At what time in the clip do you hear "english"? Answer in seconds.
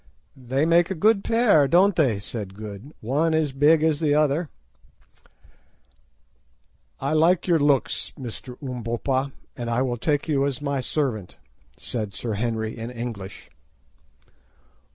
12.89-13.51